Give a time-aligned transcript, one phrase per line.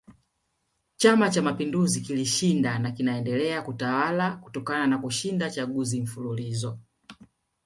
[0.97, 6.79] Chama Cha Mapinduzi kilishinda na kinaendelea kutawala kutokana na kushinda chaguzi mfululizo